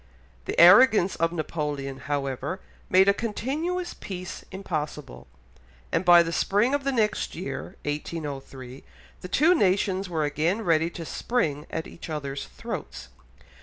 [0.45, 2.59] The arrogance of Napoleon, however,
[2.89, 5.27] made a continuous peace impossible,
[5.91, 8.83] and by the spring of the next year (1803)
[9.21, 13.09] the two nations were again ready to spring at each other's throats.